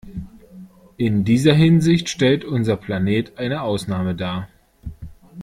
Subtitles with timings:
[0.97, 4.47] In dieser Hinsicht stellt unser Planet eine Ausnahme dar.